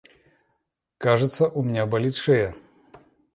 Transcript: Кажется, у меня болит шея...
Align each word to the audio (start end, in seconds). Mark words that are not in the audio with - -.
Кажется, 0.97 1.47
у 1.47 1.61
меня 1.61 1.85
болит 1.85 2.15
шея... 2.15 2.55